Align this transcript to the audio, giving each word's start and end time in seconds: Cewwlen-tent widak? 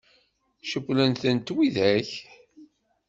Cewwlen-tent 0.69 1.53
widak? 1.55 2.09